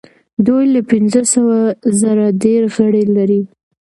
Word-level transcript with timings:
دوی 0.45 0.63
له 0.73 0.81
پنځه 0.91 1.21
سوه 1.33 1.57
زره 1.99 2.25
ډیر 2.43 2.61
غړي 2.75 3.03
لري. 3.15 3.41